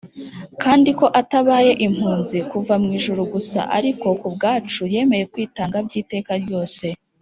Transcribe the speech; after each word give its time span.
kandi 0.63 0.89
ko 0.99 1.05
atabaye 1.21 1.71
impunzi 1.87 2.37
kuva 2.51 2.73
mu 2.83 2.89
ijuru 2.97 3.21
gusa, 3.33 3.59
ariko 3.77 4.05
ko 4.11 4.17
ku 4.21 4.27
bwacu 4.35 4.81
yemeye 4.93 5.23
kwitanga 5.33 5.77
by’iteka 5.87 6.31
ryose. 6.43 6.85